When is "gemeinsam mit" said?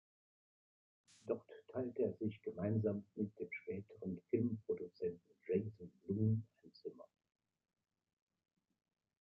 2.41-3.37